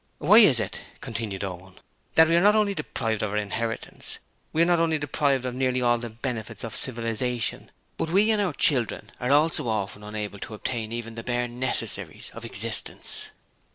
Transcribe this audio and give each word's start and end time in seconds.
'Why 0.17 0.39
is 0.39 0.59
it,' 0.59 0.81
continued 0.99 1.43
Owen, 1.43 1.75
'that 2.15 2.27
we 2.27 2.35
are 2.35 2.41
not 2.41 2.55
only 2.55 2.73
deprived 2.73 3.21
of 3.21 3.29
our 3.29 3.37
inheritance 3.37 4.17
we 4.51 4.63
are 4.63 4.65
not 4.65 4.79
only 4.79 4.97
deprived 4.97 5.45
of 5.45 5.53
nearly 5.53 5.79
all 5.79 5.99
the 5.99 6.09
benefits 6.09 6.63
of 6.63 6.75
civilization, 6.75 7.69
but 7.99 8.09
we 8.09 8.31
and 8.31 8.41
our 8.41 8.53
children 8.53 9.11
are 9.19 9.29
also 9.29 9.67
often 9.69 10.01
unable 10.01 10.39
to 10.39 10.55
obtain 10.55 10.91
even 10.91 11.13
the 11.13 11.23
bare 11.23 11.47
necessaries 11.47 12.31
of 12.33 12.45
existence?' 12.45 13.29